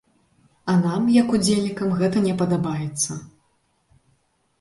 А 0.71 0.73
нам, 0.85 1.03
як 1.15 1.35
удзельнікам, 1.37 1.91
гэта 1.99 2.23
не 2.27 2.33
падабаецца. 2.39 3.19